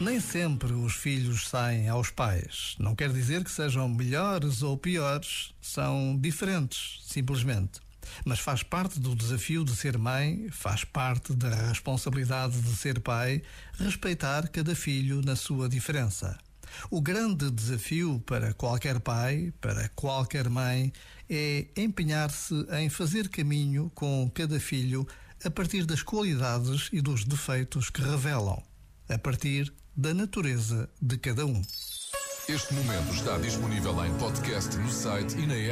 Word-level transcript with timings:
Nem 0.00 0.20
sempre 0.20 0.72
os 0.72 0.94
filhos 0.94 1.48
saem 1.48 1.88
aos 1.88 2.08
pais. 2.08 2.76
Não 2.78 2.94
quer 2.94 3.12
dizer 3.12 3.42
que 3.42 3.50
sejam 3.50 3.88
melhores 3.88 4.62
ou 4.62 4.78
piores, 4.78 5.52
são 5.60 6.16
diferentes, 6.16 7.00
simplesmente. 7.04 7.80
Mas 8.24 8.38
faz 8.38 8.62
parte 8.62 9.00
do 9.00 9.14
desafio 9.16 9.64
de 9.64 9.74
ser 9.74 9.98
mãe, 9.98 10.48
faz 10.52 10.84
parte 10.84 11.34
da 11.34 11.52
responsabilidade 11.68 12.60
de 12.60 12.76
ser 12.76 13.00
pai, 13.00 13.42
respeitar 13.76 14.48
cada 14.48 14.72
filho 14.72 15.20
na 15.20 15.34
sua 15.34 15.68
diferença. 15.68 16.38
O 16.90 17.00
grande 17.00 17.50
desafio 17.50 18.22
para 18.24 18.54
qualquer 18.54 19.00
pai, 19.00 19.52
para 19.60 19.88
qualquer 19.90 20.48
mãe, 20.48 20.92
é 21.28 21.66
empenhar-se 21.76 22.54
em 22.78 22.88
fazer 22.88 23.28
caminho 23.28 23.90
com 23.96 24.30
cada 24.32 24.60
filho 24.60 25.04
a 25.44 25.50
partir 25.50 25.84
das 25.84 26.02
qualidades 26.02 26.88
e 26.92 27.00
dos 27.00 27.24
defeitos 27.24 27.90
que 27.90 28.00
revelam, 28.00 28.62
a 29.08 29.18
partir 29.18 29.72
da 29.98 30.14
natureza 30.14 30.88
de 31.02 31.18
cada 31.18 31.44
um. 31.44 31.60
Este 32.48 32.72
momento 32.72 33.12
está 33.12 33.36
disponível 33.36 34.04
em 34.04 34.14
podcast 34.14 34.76
no 34.76 34.88
site 34.88 35.36
e 35.36 35.44
na 35.44 35.56
app. 35.56 35.66